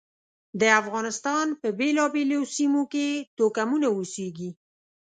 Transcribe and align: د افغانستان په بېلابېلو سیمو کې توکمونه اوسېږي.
د 0.61 0.63
افغانستان 0.81 1.45
په 1.61 1.67
بېلابېلو 1.79 2.39
سیمو 2.55 2.83
کې 2.93 3.07
توکمونه 3.37 3.87
اوسېږي. 3.95 4.49